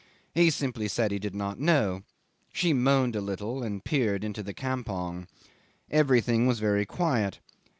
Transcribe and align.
He 0.33 0.49
simply 0.49 0.87
said 0.87 1.11
he 1.11 1.19
did 1.19 1.35
not 1.35 1.59
know. 1.59 2.01
She 2.51 2.73
moaned 2.73 3.15
a 3.15 3.21
little, 3.21 3.61
and 3.61 3.83
peered 3.83 4.23
into 4.23 4.41
the 4.41 4.51
campong. 4.51 5.27
Everything 5.91 6.47
was 6.47 6.57
very 6.59 6.87
quiet. 6.87 7.39